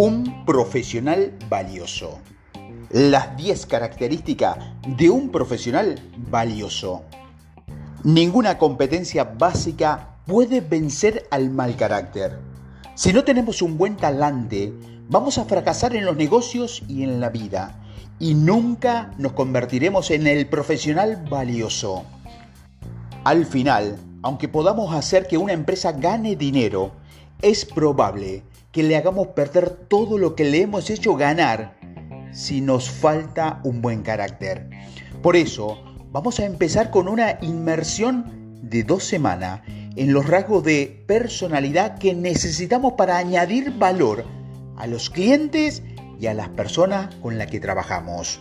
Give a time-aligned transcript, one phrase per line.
[0.00, 2.20] Un profesional valioso.
[2.90, 4.56] Las 10 características
[4.96, 7.02] de un profesional valioso.
[8.04, 12.38] Ninguna competencia básica puede vencer al mal carácter.
[12.94, 14.72] Si no tenemos un buen talante,
[15.08, 17.80] vamos a fracasar en los negocios y en la vida
[18.20, 22.04] y nunca nos convertiremos en el profesional valioso.
[23.24, 26.92] Al final, aunque podamos hacer que una empresa gane dinero,
[27.42, 28.44] es probable
[28.78, 31.76] que le hagamos perder todo lo que le hemos hecho ganar
[32.30, 34.70] si nos falta un buen carácter.
[35.20, 35.82] Por eso,
[36.12, 39.62] vamos a empezar con una inmersión de dos semanas
[39.96, 44.24] en los rasgos de personalidad que necesitamos para añadir valor
[44.76, 45.82] a los clientes
[46.20, 48.38] y a las personas con las que trabajamos.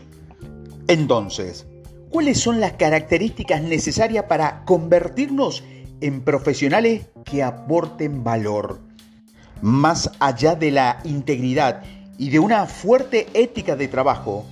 [0.88, 1.66] Entonces,
[2.12, 5.64] ¿cuáles son las características necesarias para convertirnos
[6.00, 8.87] en profesionales que aporten valor?
[9.62, 11.84] Más allá de la integridad
[12.18, 14.46] y de una fuerte ética de trabajo,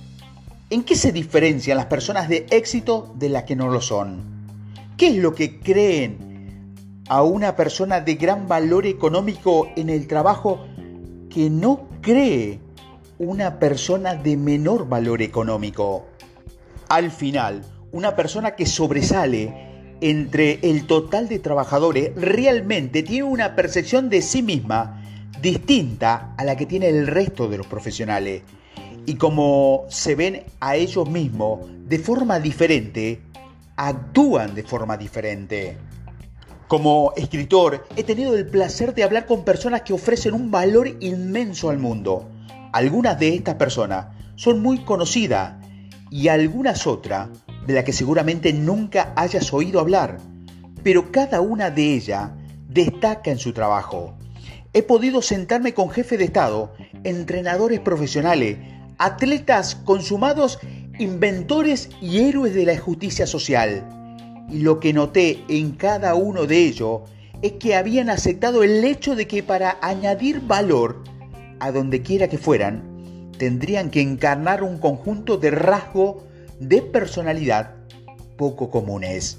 [0.70, 4.22] ¿en qué se diferencian las personas de éxito de las que no lo son?
[4.96, 6.74] ¿Qué es lo que creen
[7.08, 10.66] a una persona de gran valor económico en el trabajo
[11.30, 12.60] que no cree
[13.18, 16.06] una persona de menor valor económico?
[16.88, 17.62] Al final,
[17.92, 19.65] una persona que sobresale
[20.00, 25.02] entre el total de trabajadores realmente tiene una percepción de sí misma
[25.40, 28.42] distinta a la que tiene el resto de los profesionales.
[29.06, 33.20] Y como se ven a ellos mismos de forma diferente,
[33.76, 35.76] actúan de forma diferente.
[36.66, 41.70] Como escritor, he tenido el placer de hablar con personas que ofrecen un valor inmenso
[41.70, 42.28] al mundo.
[42.72, 45.54] Algunas de estas personas son muy conocidas
[46.10, 47.28] y algunas otras
[47.66, 50.18] de las que seguramente nunca hayas oído hablar,
[50.82, 52.30] pero cada una de ellas
[52.68, 54.14] destaca en su trabajo.
[54.72, 56.72] He podido sentarme con jefes de Estado,
[57.02, 58.58] entrenadores profesionales,
[58.98, 60.58] atletas consumados,
[60.98, 63.88] inventores y héroes de la justicia social.
[64.50, 67.00] Y lo que noté en cada uno de ellos
[67.42, 71.02] es que habían aceptado el hecho de que para añadir valor
[71.58, 76.25] a donde quiera que fueran, tendrían que encarnar un conjunto de rasgos
[76.60, 77.74] de personalidad
[78.36, 79.38] poco comunes.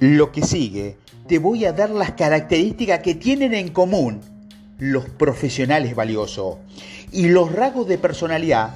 [0.00, 0.96] Lo que sigue,
[1.26, 4.20] te voy a dar las características que tienen en común
[4.78, 6.56] los profesionales valiosos
[7.12, 8.70] y los rasgos de personalidad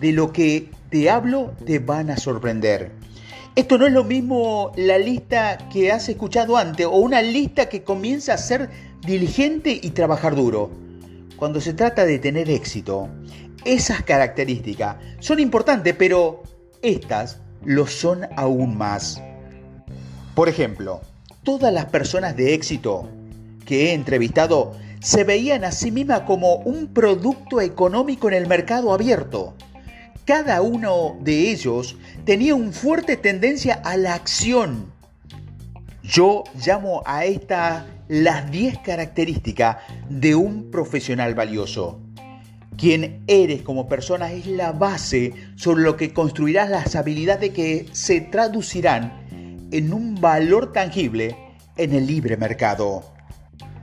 [0.00, 2.92] de lo que te hablo te van a sorprender.
[3.56, 7.82] Esto no es lo mismo la lista que has escuchado antes o una lista que
[7.82, 8.70] comienza a ser
[9.04, 10.70] diligente y trabajar duro.
[11.36, 13.08] Cuando se trata de tener éxito,
[13.64, 16.42] esas características son importantes, pero
[16.82, 19.22] estas lo son aún más.
[20.34, 21.00] Por ejemplo,
[21.42, 23.08] todas las personas de éxito
[23.66, 28.92] que he entrevistado se veían a sí mismas como un producto económico en el mercado
[28.92, 29.54] abierto.
[30.24, 34.92] Cada uno de ellos tenía una fuerte tendencia a la acción.
[36.02, 42.00] Yo llamo a estas las 10 características de un profesional valioso.
[42.80, 48.22] Quien eres como persona es la base sobre lo que construirás las habilidades que se
[48.22, 51.36] traducirán en un valor tangible
[51.76, 53.02] en el libre mercado.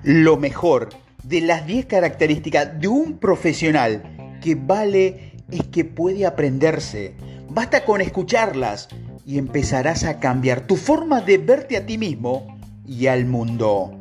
[0.01, 0.89] Lo mejor
[1.21, 7.13] de las 10 características de un profesional que vale es que puede aprenderse.
[7.49, 8.87] Basta con escucharlas
[9.27, 13.95] y empezarás a cambiar tu forma de verte a ti mismo y al mundo.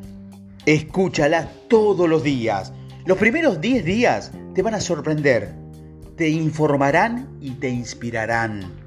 [0.65, 2.73] Escúchalas todos los días.
[3.05, 5.55] Los primeros 10 días te van a sorprender,
[6.17, 8.86] te informarán y te inspirarán.